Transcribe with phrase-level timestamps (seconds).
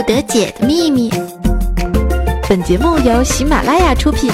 [0.00, 1.10] 不得解的秘密。
[2.48, 4.30] 本节目由喜马拉雅出品。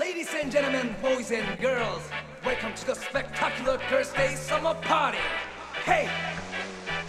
[0.00, 2.00] Ladies and gentlemen, boys and girls,
[2.42, 5.18] welcome to the spectacular Thursday summer party.
[5.84, 6.08] Hey,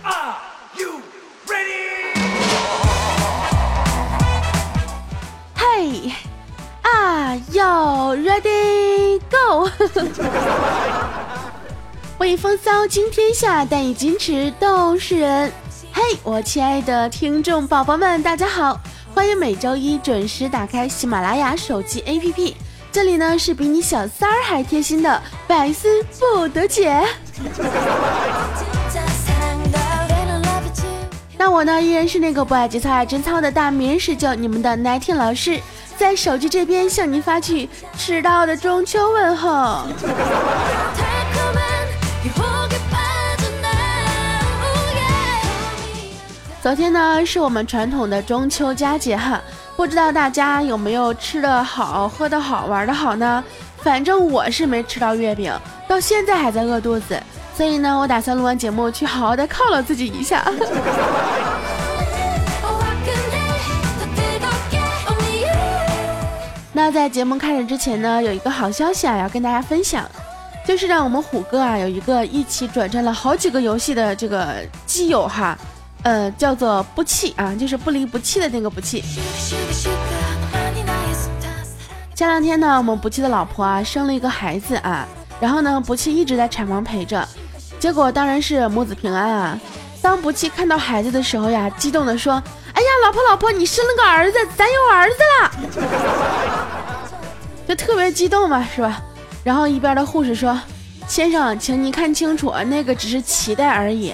[0.03, 0.35] are
[0.77, 0.99] you
[1.47, 2.19] ready?
[5.55, 6.11] 嘿
[6.81, 7.63] 啊，You
[8.21, 9.69] ready go？
[12.25, 15.51] 我以风骚惊天下，但以矜持动世人。
[15.93, 18.79] 嘿，我亲爱的听众宝宝们，大家好，
[19.13, 22.55] 欢迎每周一准时打开喜马拉雅手机 APP，
[22.91, 26.99] 这里呢是比你小三儿还贴心的百思不得解。
[31.37, 35.59] 那我呢依然是那个不爱节操爱贞操的大名人十九，你们的 Nineteen 老师，
[35.95, 39.83] 在手机这边向您发去迟到的中秋问候。
[46.61, 49.39] 昨天呢是我们传统的中秋佳节哈，
[49.75, 53.43] 不知道大家有没有吃的好、喝的好、玩的好呢？
[53.83, 55.53] 反正我是没吃到月饼，
[55.87, 57.21] 到现在还在饿肚子，
[57.55, 60.43] 所以呢，我打算录完节目去好好的犒劳自己一下。
[66.73, 70.03] 那在节目开始之前呢，有一个好消息啊，要跟大家分享，
[70.65, 75.57] 就是让我们虎哥啊有一个一起转战了好几个游戏的这个基友哈。
[76.03, 79.03] 呃，叫做不弃啊，就是不离不弃的那个不弃。
[82.13, 85.07] 前两天呢，我们不弃的老婆啊生了一个孩子啊，
[85.39, 87.27] 然后呢，不弃一直在产房陪着，
[87.79, 89.59] 结果当然是母子平安啊。
[89.99, 92.33] 当不弃看到孩子的时候呀，激动的说
[92.73, 95.51] ：“哎呀，老婆老婆，你生了个儿子，咱有儿子了！”
[97.67, 99.01] 就特别激动嘛，是吧？
[99.45, 100.59] 然后一边的护士说
[101.07, 104.11] ：“先生，请你看清楚，那个只是脐带而已。”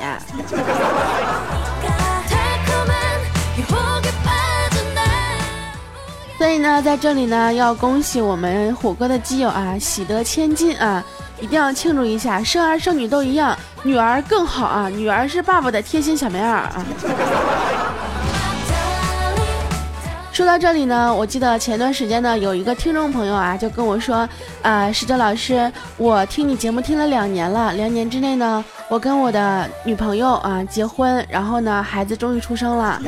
[6.37, 11.01] 所以呢，在这里呢，要恭喜我们虎哥的基友啊，喜得千金啊，
[11.39, 16.83] 一定要庆祝一下，生儿生女都一样，女儿更好啊，女儿是爸爸的贴心小棉袄啊。
[20.31, 24.27] 说到这里呢，我记得前段时间呢，有一个听众朋友啊，就跟我说，
[24.61, 33.01] 啊，石哲老师，我听你节目听了两年了，两年之内呢，我跟我的女朋友啊结婚，然后呢，孩子终于出生了。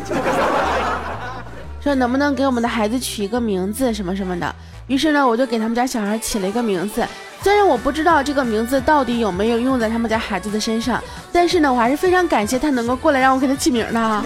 [1.81, 4.53] 说能不能给我们的孩子取一个名字什么什么的，
[4.87, 7.07] 于是呢，我就给他们家小孩起了一个名字。
[7.41, 11.01] 虽然我不知道这个名字到底有没有用在他们家孩子的身上，
[11.31, 14.23] 但是呢，我还是非常感谢他能够过来让我给他起名的。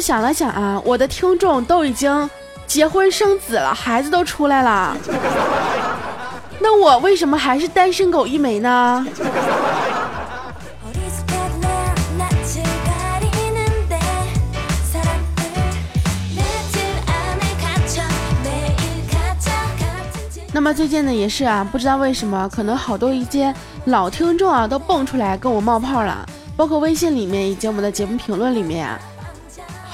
[0.00, 2.28] 想了想啊，我的听众都已经
[2.66, 4.96] 结婚生子了，孩子都出来了，
[6.60, 9.06] 那我为什么还是单身狗一枚呢？
[20.52, 26.26] 那么最近呢，也是啊，不知道为什么，可能好多一些老听众啊都蹦出来跟我冒泡了，
[26.56, 28.98] 包括微信里面以及我们的节目评论里面啊，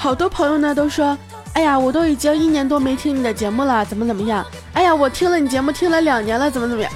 [0.03, 1.17] 好多朋友呢都说，
[1.53, 4.45] 哎呀，我都已经一年多没听你的节目了，怎么怎么样？
[4.73, 6.91] 哎呀，我听了你节目听了两年了，怎么怎么样？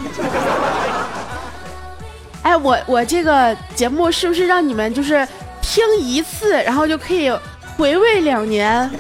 [2.44, 5.26] 哎，我我这个节目是不是让你们就是
[5.62, 7.32] 听一次，然后就可以
[7.78, 8.92] 回味两年？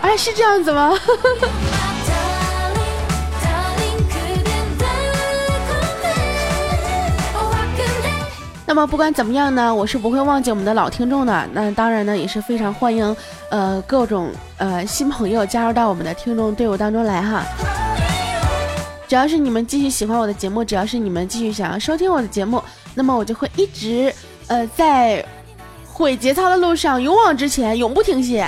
[0.00, 0.98] 哎，是这样子吗？
[8.68, 11.48] 那么不管怎么样呢，我是不会忘记我们的老听众的。
[11.54, 13.16] 那当然呢，也是非常欢迎，
[13.48, 17.42] 呃，各种呃新朋友加入到我们的听众队伍当中来哈。
[19.08, 22.62] 只要是你们继续喜欢我的节目，只要是你们继续想要收听我的节目，
[22.94, 24.12] 那么我就会一直
[24.48, 25.24] 呃在
[25.86, 28.46] 毁节操的路上勇往直前，永不停歇。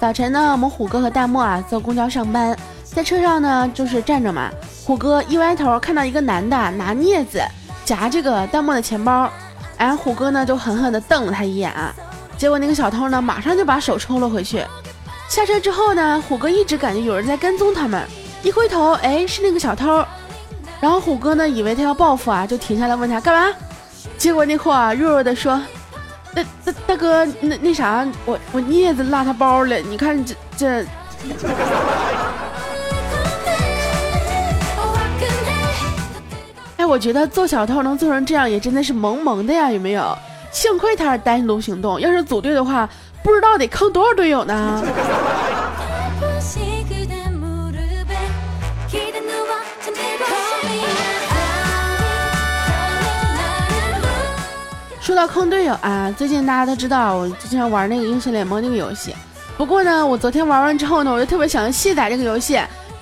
[0.00, 4.48] 早晨呢，我们虎哥和大漠啊坐公交上班，在车上呢就是站着嘛。
[4.84, 7.42] 虎哥一歪头看到一个男的拿镊子
[7.84, 9.28] 夹这个大漠的钱包，
[9.76, 11.72] 哎，虎哥呢就狠狠地瞪了他一眼，
[12.36, 14.64] 结果那个小偷呢马上就把手抽了回去。
[15.28, 18.00] 下车之后呢，虎哥一直感觉有人在跟踪他们，
[18.44, 20.04] 一回头，哎，是那个小偷。
[20.80, 23.52] 然后虎哥呢以为他要报复啊，就停下来问他干嘛，
[24.16, 25.60] 结果那货啊弱弱的说。
[26.34, 30.84] 大大大哥，那那啥，我我镊子落他包了，你看这这。
[36.76, 40.16] 哎，我觉得做小偷能做成这样，也真的是萌萌的呀，有没有？
[40.52, 42.88] 幸亏他是单独行动，要是组队的话，
[43.22, 44.82] 不知道得坑多少队友呢。
[55.18, 59.12] 到坑队友啊，最近大家都知道我经常玩那个英雄联盟那个游戏。
[59.56, 62.52] 不过呢，我昨天玩完之后呢，我就特别想卸载这个游戏，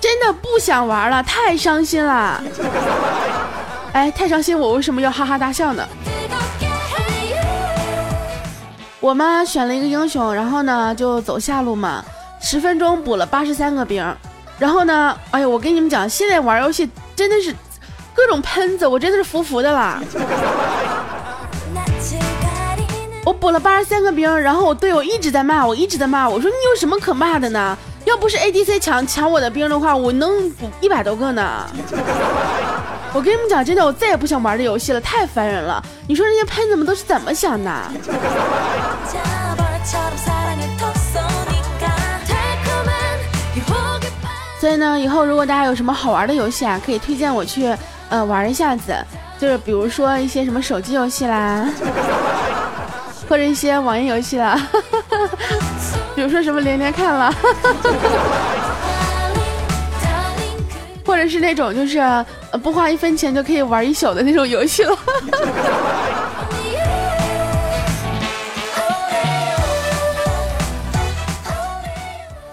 [0.01, 2.43] 真的不想玩了，太伤心了。
[3.93, 5.87] 哎，太伤心，我为什么要哈哈大笑呢？
[8.99, 12.03] 我妈选了一个英雄，然后呢就走下路嘛，
[12.41, 14.03] 十分钟补了八十三个兵，
[14.57, 17.53] 然后呢，哎呀，我跟你们讲，现在玩游戏真的是
[18.15, 20.01] 各种喷子，我真的是服服的啦。
[23.27, 27.77] 我补了八十三个兵，然后我队友一直在骂我，一直在骂我，我说你有什么可骂的呢？
[28.05, 31.65] 要不是 ADC 抢抢我的兵的话，我能补一百多个呢。
[33.11, 35.83] 我跟你们讲，真的，我再也不想玩这游戏了，太烦人了。
[36.07, 37.91] 你说这些喷子们都是怎么想的？
[44.61, 47.75] 所以呢，以后如果大家有什么好玩的游戏啊，可以推荐我去
[48.07, 48.95] 呃玩一下子，
[49.37, 51.69] 就是比如说一些什么手机游戏啦。
[53.29, 54.57] 或者一些网页游戏啦，
[56.15, 57.33] 比如说什么连连看了，
[61.05, 61.99] 或者是那种就是
[62.63, 64.97] 不花一分钱就可以玩一宿的那种游戏了。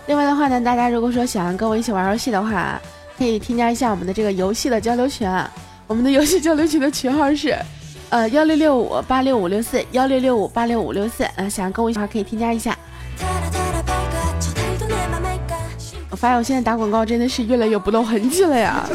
[0.07, 2.81] 另外的话呢，大家如果说想要跟我一起玩游戏的话，
[3.17, 5.51] 可以添加一下我们的这个游戏的交流群啊，
[5.87, 7.57] 我们的游戏交流群的群号是。
[8.15, 12.79] 呃，幺六六五八六五六四，幺六六五八六五六四，呃，想跟我一起话可以添加一下。
[16.11, 18.87] 我发现我现在打广告真的是越来越不露痕迹了呀。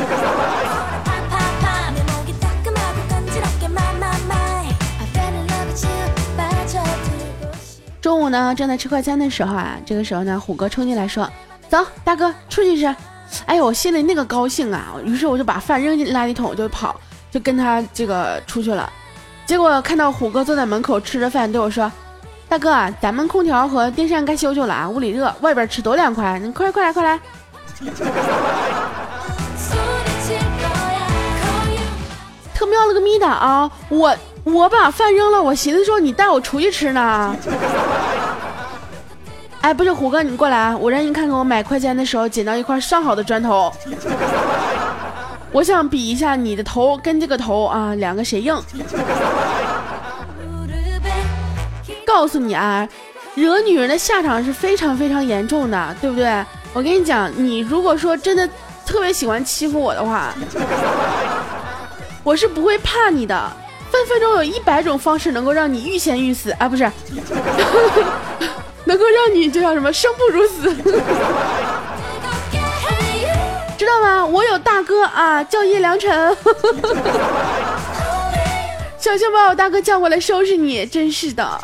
[7.99, 11.29] 中午呢，正在吃快餐的时候啊，这个时候呢，虎哥冲进来说
[11.67, 12.95] ：“走，大哥，出去吃。”
[13.45, 14.93] 哎呦，我心里那个高兴啊！
[15.03, 16.97] 于是我就把饭扔进垃圾桶我就跑，
[17.29, 18.89] 就跟他这个出去了。
[19.49, 21.91] 结果看到虎哥坐在门口吃着饭，对我说
[22.47, 22.69] ：“大哥，
[23.01, 27.19] 咱们空调和电扇该修修了啊，屋里热，外边吃多凉快，你快快来快来！”
[32.53, 33.71] 特喵了个咪的啊！
[33.89, 37.35] 我我把饭扔了，我寻思说你带我出去吃呢。
[39.61, 43.73] 哎，不是虎哥，你过来啊，我让你看看我买快餐的时候捡到一块上好的砖头。
[45.51, 48.55] 我想比一下你的头跟这个头啊，两个谁硬？
[52.05, 52.87] 告诉你啊，
[53.35, 56.45] 惹女人的下场是非常非常严重的，对不对？
[56.73, 58.47] 我跟你讲，你如果说真的
[58.85, 60.33] 特别喜欢欺负我的话，
[62.23, 63.51] 我是不会怕你的，
[63.91, 66.83] 分分钟有一百种方式能够让你欲仙欲死啊，不是，
[68.85, 70.75] 能够让你就叫什么生不如死。
[74.31, 76.09] 我有大哥啊，叫叶良辰，
[78.99, 81.61] 小心把我大哥叫过来收拾你，真是的。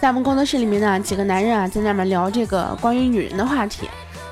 [0.00, 3.90] 在我们工作室里面呢，几个男人啊，在那边聊这个关于女人的话题。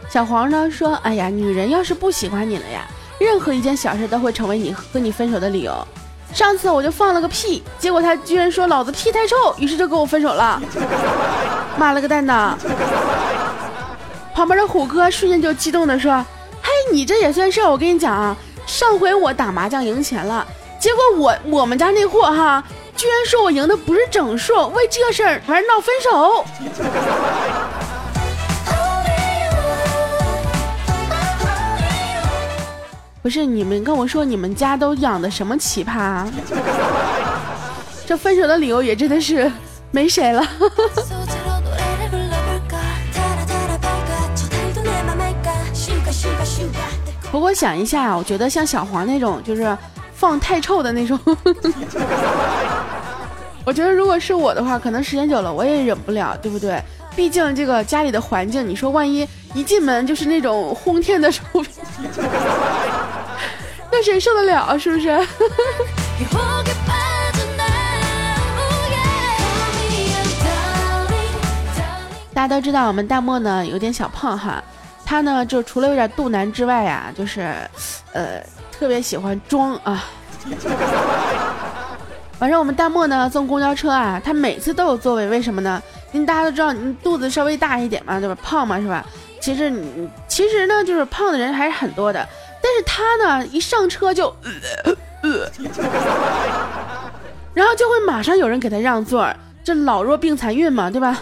[0.09, 2.87] 小黄呢说：“哎呀，女人要是不喜欢你了呀，
[3.19, 5.87] 任何一件小事都会成为你和你分手的理由。”
[6.37, 10.61] 上次我就放了个屁，结果他居然说老子屁太臭，于是就跟我分手了。
[11.79, 12.59] 妈了个蛋的！
[14.35, 16.23] 旁边的虎哥瞬间就激动的说
[16.61, 17.71] ：“嘿，你这也算事儿！
[17.71, 20.47] 我跟你讲啊，上回我打麻将赢钱了，
[20.79, 22.63] 结果我我们家那货哈，
[22.95, 26.45] 居然说我赢的不是整数，为这事儿还闹分手。”
[33.27, 36.25] 不是你们跟我说你们家都养的什么奇葩？
[38.07, 39.51] 这分手的理由也真的是
[39.91, 40.47] 没谁了。
[47.33, 49.77] 不过想一下，我觉得像小黄那种就是
[50.15, 51.19] 放太臭的那种，
[53.67, 56.81] 我觉得如果是我的话，可能时间久了我也忍不了，对不对？
[57.17, 61.71] 毕竟这个家里的环境，你说万一一进门就是那种轰天的臭屁。
[64.07, 64.79] 谁受得了？
[64.79, 65.09] 是不是？
[72.33, 74.63] 大家都知道，我们大漠呢有点小胖哈，
[75.05, 77.57] 他呢就除了有点肚腩之外呀，就是，
[78.13, 80.05] 呃，特别喜欢装啊。
[82.39, 85.83] 晚上我们大漠呢坐公交车啊，他每次都有座位，为什么呢？
[86.13, 88.37] 因为大家都知道，你肚子稍微大一点嘛，对吧？
[88.41, 89.05] 胖嘛，是吧？
[89.41, 92.29] 其实你其实呢，就是胖的人还是很多的，
[92.67, 94.35] 但是他呢，一上车就，
[97.55, 99.33] 然后就会马上有人给他让座，
[99.63, 101.17] 这老弱病残孕嘛，对吧？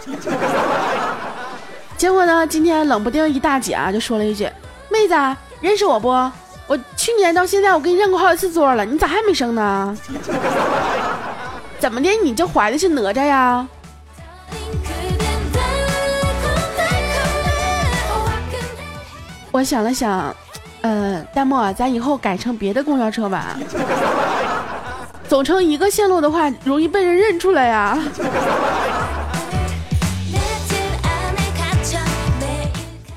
[1.95, 4.49] 结果呢，今天冷不丁一大姐啊，就说了一句
[4.89, 5.13] ：“妹子，
[5.61, 6.09] 认识我不？
[6.65, 9.95] 我去年到现在我给你让过好几次座了，你咋还没生呢？
[11.77, 12.09] 怎么的？
[12.23, 13.67] 你这怀的是哪吒呀？”
[19.51, 20.35] 我想了想，
[20.85, 23.57] 呃，大漠，咱以后改成别的公交车吧。
[25.27, 27.97] 走成一个线路的话，容易被人认出来呀。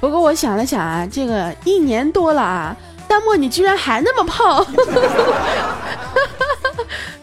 [0.00, 2.74] 不过我想了想啊，这个一年多了啊，
[3.06, 4.64] 大漠你居然还那么胖，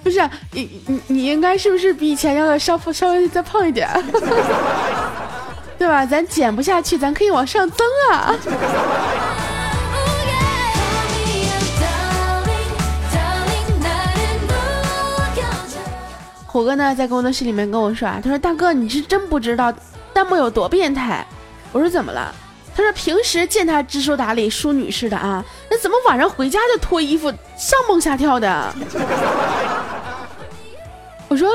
[0.04, 0.30] 不是？
[0.52, 3.90] 你你你应该是不是比以前要稍稍微再胖一点？
[5.80, 6.06] 对吧？
[6.06, 8.36] 咱减不下去，咱可以往上增啊！
[16.56, 19.74] 虎哥呢，在工作室里面跟我说啊，他说：“大哥，你是真不知道
[20.14, 21.28] 弹幕有多变态。”
[21.74, 22.34] 我说：“怎么了？”
[22.74, 28.74] 他说：“平时见他知书达理、淑女似的啊，那怎么晚上回家就脱衣服上蹦下跳的？”
[31.28, 31.52] 我说。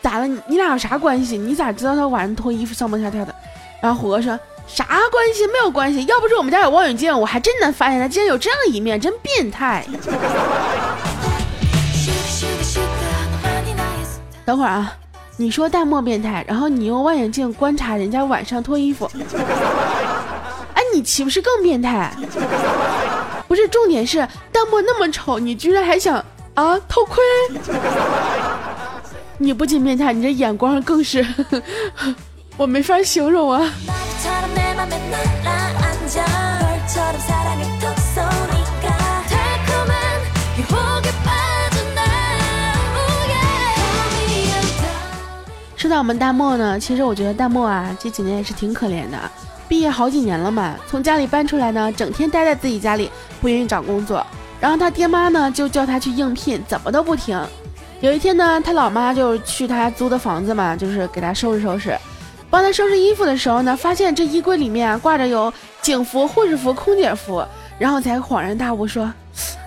[0.00, 0.28] 咋了？
[0.46, 1.36] 你俩有啥关系？
[1.36, 3.34] 你咋知道他晚上脱衣服上蹦下跳的？
[3.80, 5.44] 然后虎哥说啥关系？
[5.48, 6.04] 没有关系。
[6.04, 9.84] 要不是我们家有望远镜，我还真能发现他竟然有这样一面，真变态。
[14.44, 14.92] 等会儿啊，
[15.36, 19.10] 你说淡漠变态，然后你用望远镜观察人家晚上脱衣服，
[20.74, 22.12] 哎，你岂不是更变态？
[23.48, 24.18] 不是，重点是
[24.52, 26.16] 淡漠那么丑，你居然还想
[26.54, 27.22] 啊偷窥？
[29.38, 31.24] 你不仅变态，你这眼光更是，
[32.56, 33.72] 我没法形容啊。
[45.84, 49.18] 说到我们大漠呢，其实我觉得大漠啊这几年也是挺可怜的，
[49.68, 54.26] 毕业好几年了嘛，从家里搬出来呢，整天待在自己家里，不愿意找工作，
[54.58, 57.38] 然后他爹妈呢就叫他去应聘，怎么都不听。
[58.00, 61.94] 有一天呢，他老妈就去他租的房子嘛，就是给他收拾收拾，
[62.48, 67.44] 帮他收拾衣服的时候呢，发现这衣柜里面挂着有警服、护士服、空姐服，
[67.78, 69.12] 然后才恍然大悟说：“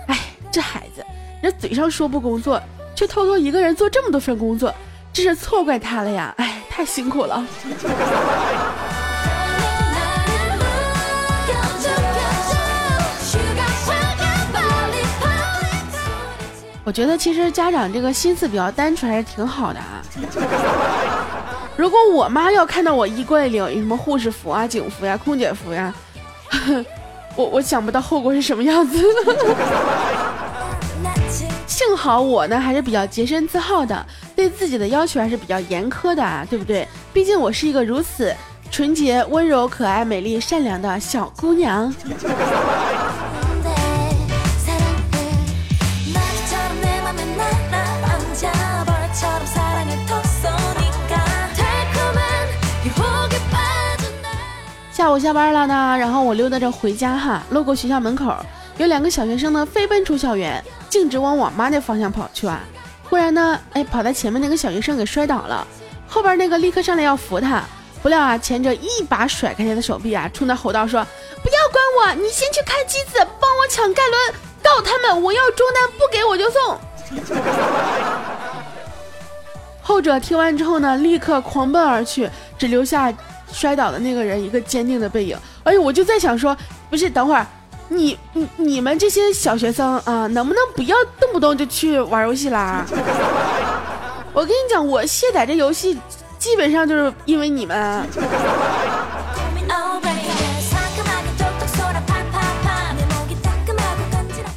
[0.08, 0.18] 哎，
[0.50, 1.04] 这孩子，
[1.40, 2.60] 人嘴上说不工作，
[2.96, 4.74] 却偷偷一个人做这么多份工作，
[5.18, 6.32] 真是错怪他了呀！
[6.36, 7.44] 哎，太辛苦了。”
[16.84, 20.00] 我觉得其实家长这个心思比较单纯，还是挺好的啊。
[21.76, 25.92] 如果我妈要看到我衣柜里有什么护士服啊、警服呀、空姐服呀，
[27.34, 29.04] 我我想不到后果是什么样子。
[31.78, 34.04] 幸好我呢还是比较洁身自好的，
[34.34, 36.84] 对自己的要求还是比较严苛的啊，对不对？
[37.12, 38.34] 毕竟我是一个如此
[38.68, 41.94] 纯洁、温柔、可爱、美丽、善良的小姑娘。
[54.90, 58.34] 下午下班了呢，然后我溜达着回家哈，路过学校门口，
[58.78, 62.60] 有两个小学生呢飞奔出校园，径直往我妈那方向跑去啊。
[63.02, 65.66] 忽然呢，哎，跑在前面那个小学生给摔倒了，
[66.06, 67.64] 后边那个立刻上来要扶他，
[68.02, 71.04] 不料啊，前者一把甩开他的手臂啊，冲他吼道说
[71.42, 74.32] ：“不要管我，你先去看机子，帮我抢盖伦，
[74.62, 76.78] 告他们，我要中单，不给我就送。”
[79.82, 83.12] 后者听完之后呢，立刻狂奔而去，只留下。
[83.50, 86.54] 摔倒的那个人一个坚定的背影，哎呦，我就在想说，
[86.90, 87.46] 不是，等会儿，
[87.88, 92.84] 你你你们这些小学生啊，能不能不要动不动就去玩游戏啦？
[94.32, 95.98] 我跟你讲，我卸载这游戏，
[96.38, 98.06] 基本上就是因为你们。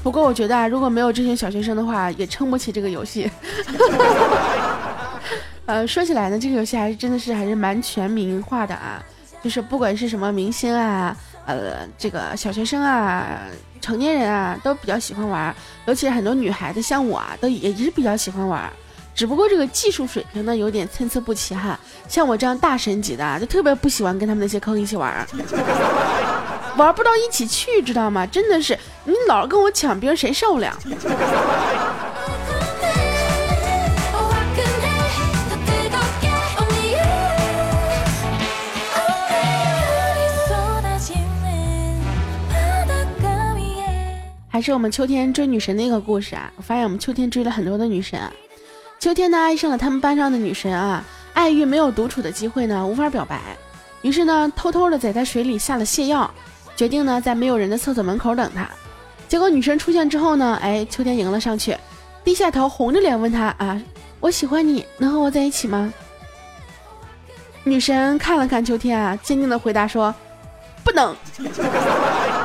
[0.03, 3.31] 不过我觉得啊，如果没有这些小学生的话，也撑不起这个游戏。
[5.67, 9.01] 呃，说起来呢，这个游戏还是真的是还是蛮全民化的啊，
[9.43, 13.39] 就是不管是什么明星啊，呃，这个小学生啊，
[13.81, 15.53] 成年人啊，都比较喜欢玩，
[15.85, 18.71] 尤其是很多女孩子，像我啊，都也是比较喜欢玩，
[19.15, 21.79] 只不过这个技术水平呢有点参差不齐哈。
[22.07, 25.27] 像我这样大神级的，就特别不喜欢跟他们那些坑一起玩，
[26.77, 28.25] 玩不到一起去，知道吗？
[28.25, 30.77] 真的是，你老跟我抢兵，谁受了？
[44.61, 46.53] 还是我们秋天追女神的一个故事啊。
[46.55, 48.21] 我发现我们秋天追了很多的女神。
[48.99, 51.03] 秋天呢爱上了他们班上的女神啊，
[51.33, 53.41] 碍于没有独处的机会呢，无法表白，
[54.03, 56.29] 于是呢偷偷的在她水里下了泻药，
[56.75, 58.69] 决定呢在没有人的厕所门口等她。
[59.27, 61.75] 结果女神出现之后呢，哎，秋天迎了上去，
[62.23, 63.81] 低下头红着脸问她啊，
[64.19, 65.91] 我喜欢你，能和我在一起吗？
[67.63, 70.13] 女神看了看秋天啊，坚定的回答说，
[70.83, 71.15] 不能。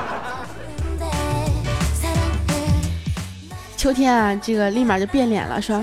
[3.86, 5.80] 秋天啊，这个立马就变脸了，说：“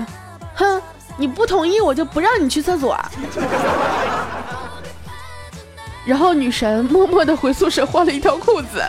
[0.54, 0.82] 哼，
[1.16, 2.94] 你不同意，我就不让你去厕所。
[6.04, 8.84] ”然后女神默默的回宿舍换了一条裤子。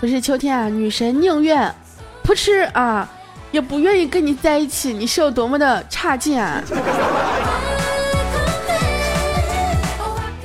[0.00, 1.72] 不是秋天啊，女神宁愿
[2.24, 3.08] 扑哧啊，
[3.52, 6.60] 也不愿意跟你在一起，你是有多么的差劲啊！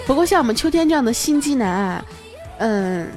[0.05, 2.05] 不过像我们秋天这样的心机男啊。
[2.57, 3.07] 嗯，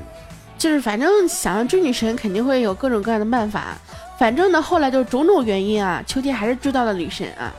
[0.59, 3.77] 就是反正想要追女神，肯定会有各种各样的办法。
[4.19, 7.53] 反正呢，后来就种种原因啊，秋天还是追到了女神啊。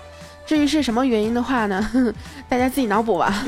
[0.46, 2.14] 至于是什么原因的话呢，
[2.48, 3.44] 大家自己脑补吧。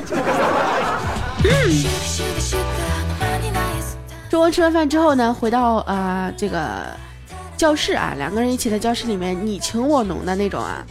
[4.29, 6.85] 中午吃完饭之后呢，回到啊这个
[7.55, 10.83] 教室啊，两个人一起在教室里面你情我浓的那种啊，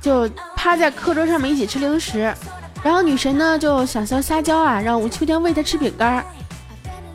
[0.00, 2.34] 就趴在课桌上面一起吃零食。
[2.82, 6.24] 然后女神呢就想要撒娇啊，让我秋天喂她吃饼干。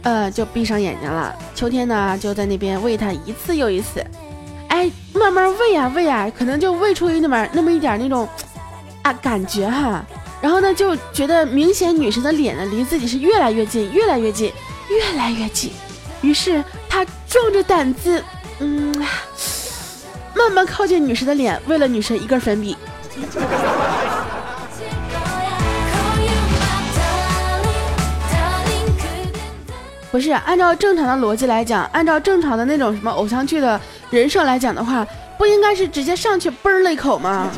[0.04, 1.36] 呃，就闭上眼睛了。
[1.56, 4.06] 秋天呢，就在那边喂它一次又一次，
[4.68, 8.28] 哎，慢慢喂呀喂呀，可能就喂出那么那么一点那种
[9.02, 10.06] 啊感觉哈。
[10.42, 14.52] 然后呢，就觉得明显女神的脸呢离自己是越来越近，越来越近，
[14.90, 15.72] 越来越近。
[16.22, 18.22] 于是他壮着胆子，
[18.60, 18.94] 嗯，
[20.36, 22.76] 慢慢靠近女神的脸，喂了女神一根粉笔。
[30.14, 35.04] 不是按照正常的逻辑来讲，按照正常的那种什么偶像剧的人设来讲的话，
[35.40, 37.50] 不应该是直接上去嘣了一口吗？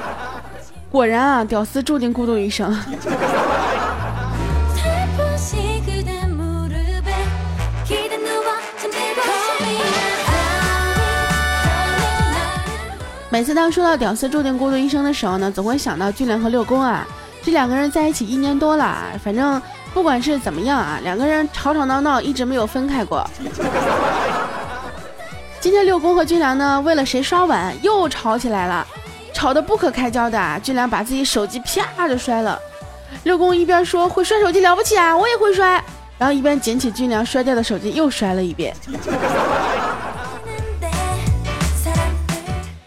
[0.92, 2.70] 果然啊，屌丝注定孤独一生。
[13.30, 17.08] 每次当说到屌丝注定孤独一生的时候呢，总会想到俊良和六宫啊，
[17.42, 19.62] 这两个人在一起一年多了，反正。
[19.94, 23.24] 不管是怎么样啊，两个人吵吵闹闹，一直没有分开过。
[25.60, 28.84] 今天六宫和军良呢，为了谁刷碗又吵起来了，
[29.32, 30.60] 吵得不可开交的。
[30.64, 32.58] 军良把自己手机啪就摔了，
[33.22, 35.82] 六宫一边说会摔手机了不起啊，我也会摔，
[36.18, 38.74] 然后一边捡起军良摔掉的手机又摔了一遍。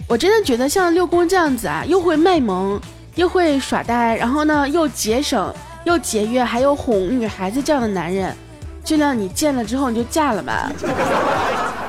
[0.08, 2.80] 我真的觉得像六宫这样子啊，又会卖萌，
[3.16, 5.54] 又会耍呆，然后呢又节省。
[5.88, 8.36] 又节约还有哄女孩子这样的男人，
[8.84, 10.70] 俊亮，你见了之后你就嫁了吧。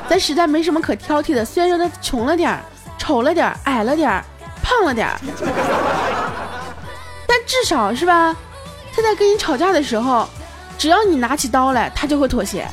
[0.08, 2.60] 咱实在没什么可挑剔的，虽然说他穷了点儿、
[2.96, 4.24] 丑了点儿、矮了点儿、
[4.62, 5.18] 胖了点儿，
[7.26, 8.36] 但至少是吧？
[8.94, 10.28] 他在跟你吵架的时候，
[10.78, 12.68] 只要你拿起刀来，他就会妥协。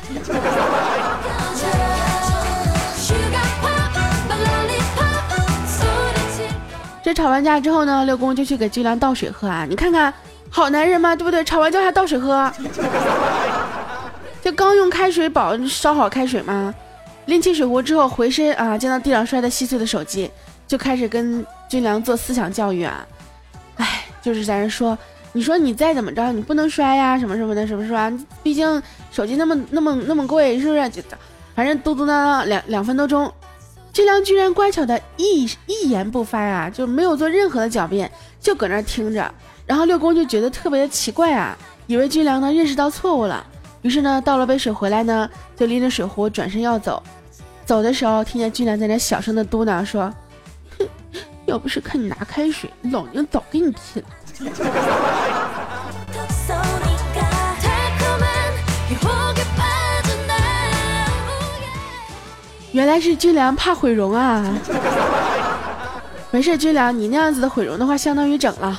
[7.02, 10.14] 这吵完架之后呢，六公就去给俊良倒水喝啊，你看看。
[10.50, 11.44] 好男人嘛，对不对？
[11.44, 12.50] 吵完架还倒水喝，
[14.42, 16.74] 就刚用开水煲烧好开水嘛，
[17.26, 20.30] 拎起水壶之后回身啊，见到地上摔得稀碎的手机，
[20.66, 23.06] 就开始跟军良做思想教育啊。
[23.76, 24.96] 哎，就是在那说，
[25.32, 28.10] 你说你再怎么着，你不能摔呀，什么什么的，什么是吧？
[28.42, 30.88] 毕竟手机那么那么那么贵，是不是？
[30.88, 31.02] 就
[31.54, 33.30] 反正嘟嘟囔囔两两分多钟，
[33.92, 39.30] 军良居然乖巧的一一言不发呀，就没有做任何的狡辩，就搁那听着。
[39.66, 43.44] 然后六公就觉得特别的奇怪啊，以为军良呢认识到错误了，
[43.82, 47.02] 于是呢倒了杯水回来呢，就拎着水壶转身要走。
[47.64, 50.12] 走的时候听见军良在那小声的嘟囔说
[50.78, 50.86] ：“哼，
[51.46, 54.06] 要不是看你拿开水，老娘早给你劈了。
[62.72, 64.44] ”原来是军良怕毁容啊。
[66.36, 68.78] 没事，军良，你那样子的毁容的话，相当于整了。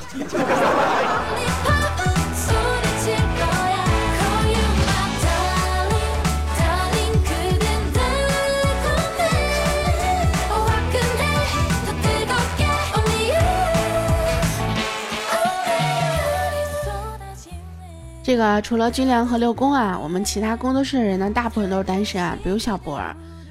[18.24, 22.38] 这个除了军良和六公啊，我们其他工作室的人呢，大部分都是单身啊。
[22.44, 23.02] 比如小博，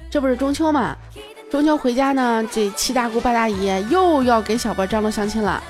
[0.09, 0.95] 这不是中秋嘛？
[1.49, 5.63] 中秋回家呢，这七大姑八大姨又要给小波张罗相亲了。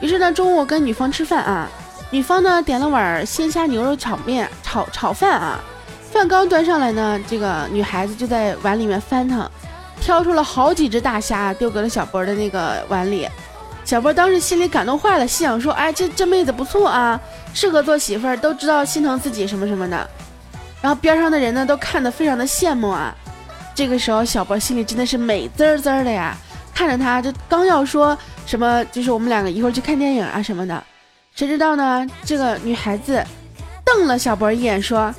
[0.00, 1.68] 于是呢，中午跟女方吃饭啊，
[2.10, 5.60] 女方呢点了碗鲜虾牛肉炒面炒炒饭啊，
[6.10, 9.48] 饭刚端上来呢，这个女孩子就在碗里面翻腾，
[10.00, 13.28] 挑出了好几只大虾丢给了小波的那个碗里。
[13.84, 17.18] 小波当时心里感动坏了，心想说：“哎，这这妹子不错啊，
[17.54, 20.10] 适合做媳妇儿，都知道心疼自己什么什么的。”
[20.82, 23.14] 然后边上的人呢都看得非常的羡慕啊。
[23.80, 26.36] 这个时候，小博心里真的是美滋滋的呀，
[26.74, 28.14] 看着他，就刚要说
[28.44, 30.84] 什么，就是我们两个一会儿去看电影啊什么的，
[31.34, 32.06] 谁知道呢？
[32.22, 33.24] 这个女孩子
[33.82, 35.10] 瞪了小博一眼，说：“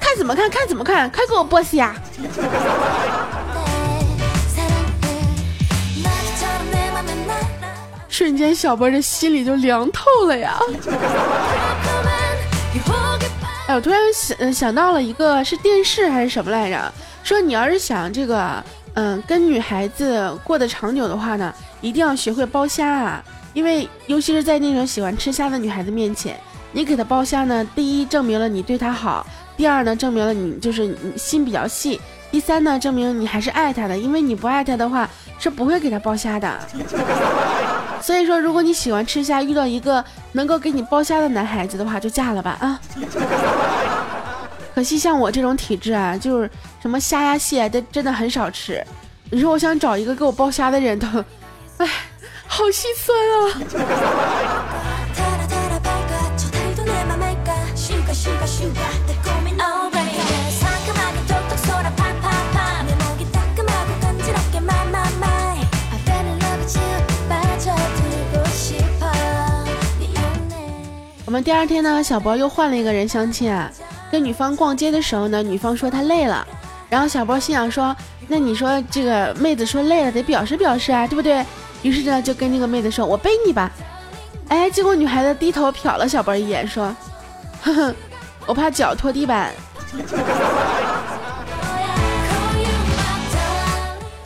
[0.00, 0.48] 看怎么看？
[0.48, 1.10] 看怎么看？
[1.10, 1.94] 快给我剥虾！”
[8.08, 10.58] 瞬间，小波这心里就凉透了呀！
[13.68, 16.90] 哎，我突然想想到了一个是电视还是什么来着？
[17.22, 23.22] 说你要是想这个，嗯，跟女孩子过得长久的话呢，一定要学会剥虾啊！
[23.52, 26.34] 因为尤其是在那种喜欢吃虾的女孩子面前，
[26.72, 29.26] 你给她剥虾呢，第一证明了你对她好，
[29.58, 36.58] 第二呢证明了你就是你心比较细，第三呢证明你还是爱他的，因为你不爱他的话是不会给他剥虾的。
[38.00, 42.80] 所以说，如果你喜欢吃虾，遇到一个能够给你剥虾的男孩子的话，就嫁了吧啊！
[44.76, 46.48] 可惜像我这种体质啊，就是
[46.80, 48.80] 什么虾呀蟹的真的很少吃。
[49.30, 51.08] 你说我想找一个给我剥虾的人，都，
[51.78, 51.88] 哎，
[52.46, 53.58] 好心酸啊！
[71.40, 73.70] 第二天呢，小博又换了一个人相亲啊。
[74.10, 76.46] 跟女方逛街的时候呢，女方说她累了，
[76.88, 77.94] 然后小波心想说，
[78.26, 81.44] 那你说这个妹子说累了，得表示表示啊，对不对？
[81.82, 83.70] 于是呢，就跟那个妹子说，我背你吧。
[84.48, 86.94] 哎，结果女孩子低头瞟了小波一眼，说，
[87.62, 87.94] 哼哼，
[88.46, 89.52] 我怕脚拖地板。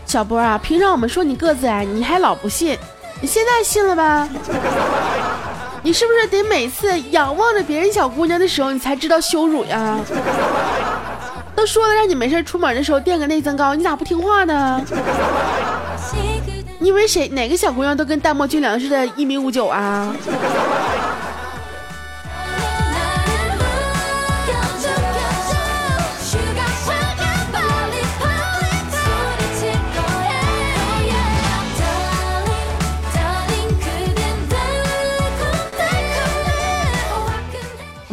[0.06, 2.78] 小波啊，平常我们说你个子矮，你还老不信，
[3.20, 4.28] 你现在信了吧？
[5.82, 9.98] 你是不是得每次仰望着别人小姑娘的时候，你才知道羞辱呀？
[11.54, 14.80] 都说了让你没事出门的时候垫个内增高，你咋不听话呢？
[16.78, 20.14] 你以为谁哪个小姑娘都跟淡漠俊良似的，一米五九啊？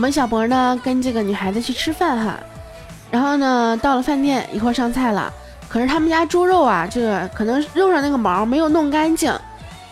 [0.10, 2.39] 们小博呢跟这个女孩子去吃饭哈，
[3.12, 5.32] 然后呢到了饭店一会儿上菜了，
[5.67, 9.32] 可是他们家猪肉啊，这个可能肉上那个毛没有弄干净，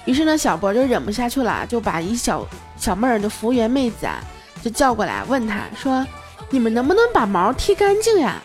[0.06, 2.43] 于是呢小博就忍不下去了，就把一小
[2.77, 4.15] 小妹儿的服务员妹子啊
[4.63, 6.03] 就叫过来问他说
[6.49, 8.41] ：“你们能不能把毛剃干净呀？”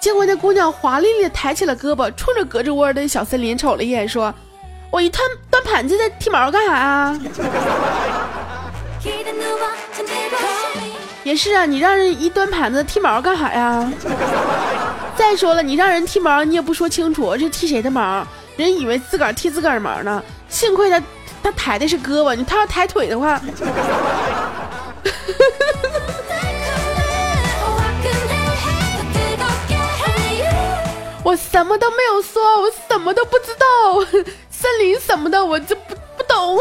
[0.00, 4.32] 结果那姑娘华丽丽的抬起了胳膊，冲着隔着窝的小森林瞅了一眼，说
[4.90, 7.20] ：“我一端端盘子在剃毛干啥啊？”
[11.24, 13.92] 也是啊，你让人一端盘子剃毛干啥呀？
[15.16, 18.26] 再说了，你让人剃毛，你也不说清楚，这剃谁的毛？
[18.56, 20.22] 人以为自个儿剃自个儿毛呢。
[20.48, 21.02] 幸亏他
[21.42, 23.40] 他抬的是胳膊，你他要抬腿的话，
[31.24, 33.66] 我什么都没有说，我什么都不知道，
[34.50, 36.58] 森林什么的，我就不不懂。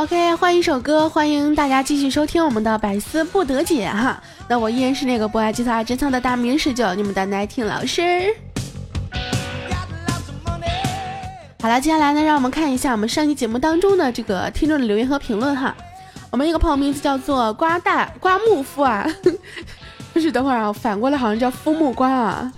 [0.00, 4.18] OK，换一首歌，欢迎大家继续收听我们的百思不得解哈。
[4.48, 8.34] 那我依然是那个不爱计算爱珍藏的大名十九，你们的奶听老师。
[11.60, 15.76] 好了，接下来呢，让我们看一下我们上期节目当中的这个听众的留言和评论哈。
[16.30, 19.06] 我们一个朋友名字叫做瓜大瓜木夫啊，
[20.14, 22.50] 不是，等会儿啊，反过来好像叫夫木瓜啊。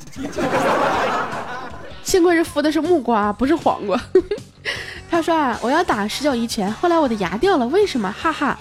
[2.05, 4.01] 幸亏是敷的是木瓜，不是黄瓜。
[5.13, 8.11] 他说啊，我要打十九一拳，后来我的牙掉了，为什么？
[8.19, 8.59] 哈哈，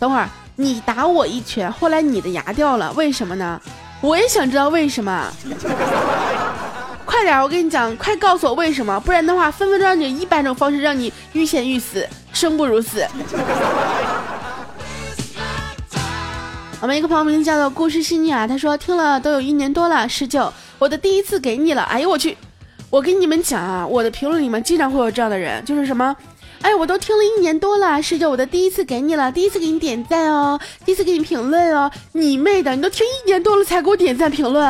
[0.00, 3.60] 等会儿你打我一拳，后来你的牙掉了，为什么呢？
[4.00, 5.32] 我也想知道为什么。
[7.06, 13.06] 快点，我跟你讲，快告诉我为什么，不然的话，分分钟让你一百种方式让你欲仙欲死，生不如死。
[16.80, 22.36] 我们一个朋友名字叫做故事细腻啊，他说听了都有一年多了，十九，我的第一次给你了，哎呦我去。
[22.92, 26.14] 我跟你们讲啊，我的评论里面经常会有这样的人，就是什么，
[26.60, 34.62] 哎，我都听了一年多了，是着我的第一次给你了，第一次给你点赞哦，第一次给你评论哦，你妹的，你都听一年多了才给我点赞评论，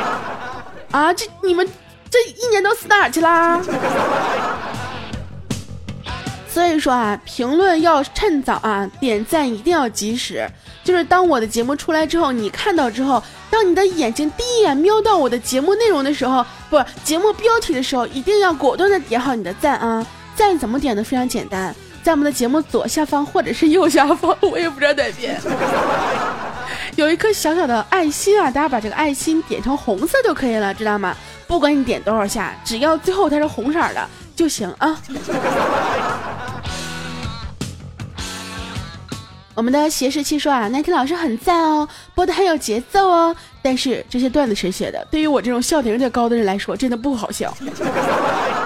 [0.90, 1.68] 啊，这你们
[2.10, 3.60] 这一年都死哪去啦？
[6.48, 10.48] 所以说啊，评论要趁早啊，点赞一定要及时。
[10.82, 20.06] 就是当我的节目出来之后，你看到之后，当你的眼睛第一眼瞄到我的节目内容的时候，不，节目标题的时候，一定要果断的点好你的赞啊！
[20.36, 21.02] 赞怎么点的？
[21.02, 25.40] 非常简单，在我们的节目左下方或者是右下方，我也不知道哪边，
[26.96, 28.50] 有一颗小小的爱心啊！
[28.50, 31.16] 大家把这个爱心点成红色就可以了，知道吗？
[31.46, 35.00] 不管你点多少下，只要最后它是红色的就行啊。
[39.58, 43.34] 我们的斜视七说啊，奈听老师很赞哦，播的很有节奏哦。
[43.60, 45.04] 但是这些段子谁写的？
[45.10, 47.52] 对于我这种笑点有点高的人来说，真的不好笑。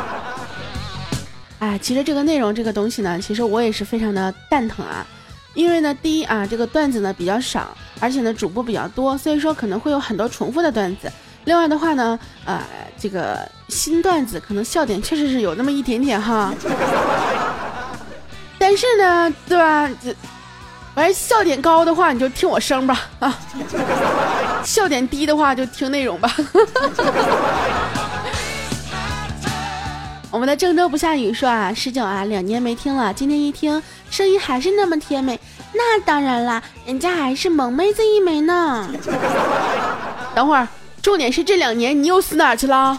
[1.59, 5.07] 啊，其实这个内容这个东西呢，其实我也是非常的蛋疼啊。
[5.55, 11.11] 因为呢，第一啊，这个段子呢比较少，而且呢主播比较多，所以说可能会有很多重复的段子。
[11.47, 12.63] 另外的话呢，呃，
[13.01, 16.53] 这个新段子可能笑点确实是有那么一点点哈。
[18.61, 19.89] 但是呢，对吧？
[20.05, 20.15] 这。
[20.95, 23.31] 完笑点高的话，你就听我声吧啊；
[24.65, 26.35] 笑点低的话，就听内容吧。
[30.31, 35.39] 我们的郑州不下雨说啊，十九啊，两年没听了，今天一听，声音还是那么甜美。
[35.75, 38.89] 那当然啦，人家还是萌妹子一枚呢。
[40.35, 40.69] 等会儿，
[41.03, 42.99] 重点是这两年你又死哪去了？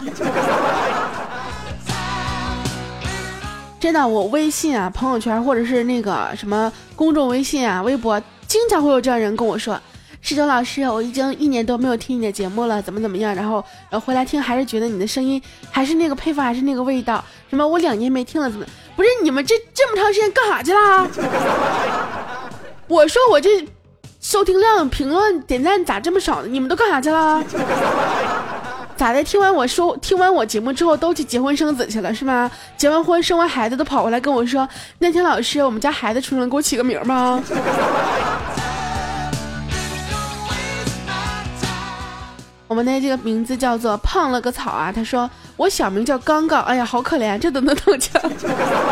[3.84, 9.78] 真的，我微信啊、朋友圈或者是那个什么公众微信啊、微博，经常会有这样人跟我说
[10.22, 13.34] ：“石九老师，我已经一年多没有听你的节目了，怎么怎么样？
[13.34, 15.38] 然后，然后回来听，还是觉得你的声音
[15.70, 17.22] 还是那个配方，还是那个味道。
[17.50, 17.68] 什么？
[17.68, 18.64] 我两年没听了，怎么？
[18.96, 21.06] 不是你们这这么长时间干啥去了？
[22.88, 23.68] 我说我这
[24.18, 26.48] 收听量、评论、点赞咋这么少呢？
[26.48, 27.44] 你们都干啥去了？”
[28.96, 29.22] 咋的？
[29.24, 32.50] 听完我说，听完我节目之后，都去结婚生子去了，是吗？
[32.76, 37.42] 结完婚生完孩子，都跑过来跟我说：“那天老师，我们家孩子出生，给我起个名吗？”
[42.66, 44.90] 我们的这个名字叫做胖了个草啊。
[44.90, 48.10] 他说我小名叫刚刚，哎呀，好可怜，这都能当家。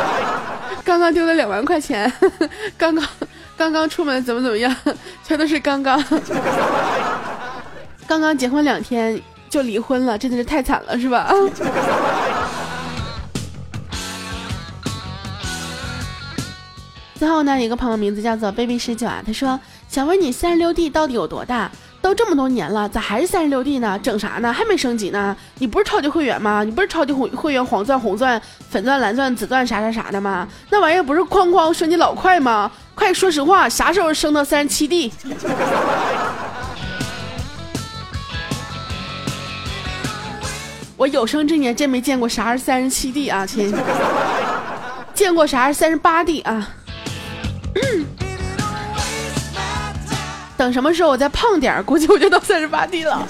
[0.84, 2.12] 刚刚丢了两万块钱，
[2.76, 3.04] 刚刚
[3.56, 4.74] 刚刚出门怎么怎么样，
[5.24, 6.02] 全都是刚刚。
[8.06, 9.20] 刚刚结婚两天。
[9.52, 11.30] 就离婚了，真的是太惨了，是吧？
[17.16, 19.60] 最后呢，一个朋友名字叫做 baby 十九啊，他说
[19.90, 21.70] 想问你三十六 D 到底有多大？
[22.00, 23.98] 都这么多年了，咋还是三十六 D 呢？
[24.02, 24.50] 整啥呢？
[24.50, 25.36] 还没升级呢？
[25.58, 26.64] 你不是超级会员吗？
[26.64, 30.48] 你不是超级会会员黄钻、红钻、粉钻、蓝钻、紫钻啥啥啥的吗？
[30.70, 32.70] 那玩意儿不是哐哐升级老快吗？
[32.94, 35.12] 快说实话，啥时候升到三十七 D？
[41.02, 43.74] 我有生之年真没见过啥是三十七 D 啊，亲！
[45.12, 46.68] 见过啥是三十八 D 啊？
[50.56, 53.20] 等什么时候我再胖点，估计我就到三十八 D 了。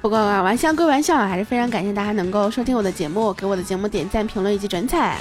[0.00, 5.18] 不过啊，玩笑归玩笑，还是非常感谢大家能够收听我的节目，给我的节目点赞、评论以及转采。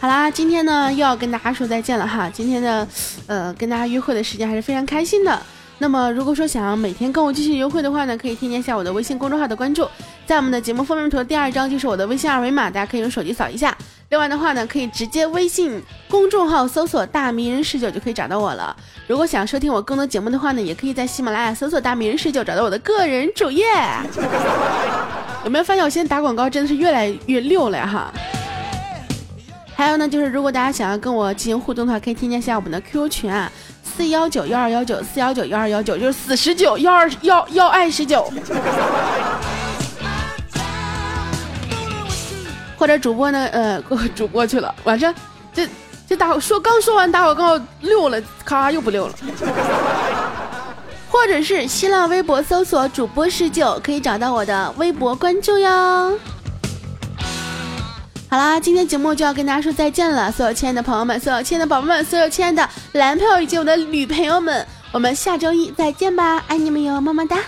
[0.00, 2.30] 好啦，今天呢又要跟大家说再见了哈。
[2.32, 2.86] 今天的，
[3.26, 5.42] 呃，跟大家约会的时间还是非常开心的。
[5.78, 9.88] 那么如果说想要每天跟我继续约会的话呢，可以添加一下我的微信公众号的关注，
[10.24, 13.76] 在我们的节目封面图的第二张就是我的微信二维码，大家可以用手机扫一下。
[14.10, 18.74] 另外的话呢，可以直接微信公众号搜索“大迷人十九”就可以找到我了。
[19.08, 23.66] 如果想收听我更多节目的话呢，也可以在喜马拉雅搜索“大迷人十九”找到我的个人主页。
[25.44, 28.12] 有没有发现我现在打广告真的是越来越溜了呀哈？
[29.78, 33.48] 还有呢，就是如果大家想要跟我进行互动的话，可以添加一下我们的 QQ 群啊，
[33.84, 38.28] 四幺九幺二幺九四幺九幺二幺九，就是死十九幺二幺幺二十九。
[42.76, 43.80] 或者主播呢，呃，
[44.16, 45.14] 主播去了，晚上
[45.52, 45.68] 这
[46.08, 49.14] 这打说刚说完打广告溜了，咔又不溜了。
[51.08, 56.18] 或者是新浪微博搜索主播十九，可以找到我的微博关注哟。
[58.30, 67.38] 好啦，今天节目就要跟大家说再见了，所有亲爱的朋友们，所有亲爱的宝宝们，所有亲爱的男朋友以及我的女朋友们，我们下周一再见吧，爱你们哟，么么哒。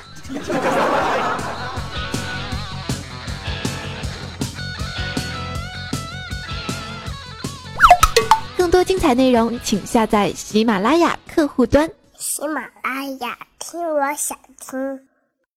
[8.57, 11.91] 更更多精彩内容，请下载喜马拉雅客户端。
[12.17, 15.10] 喜马拉雅，听我想听。